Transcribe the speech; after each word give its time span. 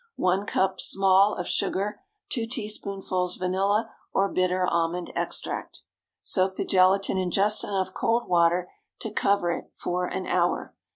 1 0.15 0.47
cup 0.47 0.79
(small) 0.81 1.35
of 1.35 1.47
sugar. 1.47 2.01
2 2.29 2.47
teaspoonfuls 2.47 3.37
vanilla 3.37 3.93
or 4.11 4.31
bitter 4.33 4.65
almond 4.65 5.11
extract. 5.15 5.83
Soak 6.23 6.55
the 6.55 6.65
gelatine 6.65 7.19
in 7.21 7.29
just 7.29 7.63
enough 7.63 7.93
cold 7.93 8.27
water 8.27 8.67
to 8.97 9.11
cover 9.11 9.51
it, 9.51 9.69
for 9.75 10.07
an 10.07 10.25
hour. 10.25 10.73